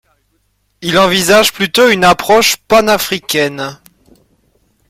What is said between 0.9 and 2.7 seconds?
envisage plutôt une approche